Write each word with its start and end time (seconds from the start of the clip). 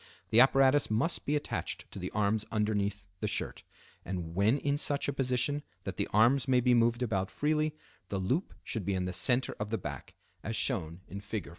The 0.31 0.39
apparatus 0.39 0.89
must 0.89 1.27
be 1.27 1.35
attached 1.35 1.85
to 1.91 1.99
the 1.99 2.09
arms 2.09 2.43
underneath 2.51 3.05
the 3.19 3.27
shirt, 3.27 3.61
and 4.03 4.33
when 4.33 4.57
in 4.57 4.79
such 4.79 5.07
a 5.07 5.13
position 5.13 5.61
that 5.83 5.97
the 5.97 6.07
arms 6.11 6.47
may 6.47 6.59
be 6.59 6.73
moved 6.73 7.03
about 7.03 7.29
freely, 7.29 7.75
the 8.09 8.17
loop 8.17 8.55
should 8.63 8.83
be 8.83 8.95
in 8.95 9.05
the 9.05 9.13
center 9.13 9.55
of 9.59 9.69
the 9.69 9.77
back, 9.77 10.15
as 10.43 10.55
shown 10.55 11.01
in 11.07 11.21
Fig. 11.21 11.49